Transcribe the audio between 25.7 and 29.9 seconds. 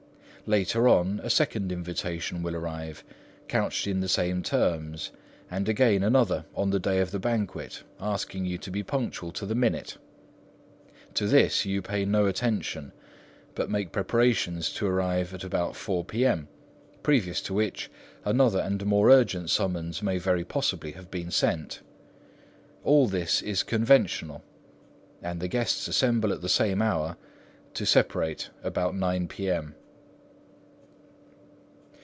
assemble at the same hour, to separate about 9 P.M.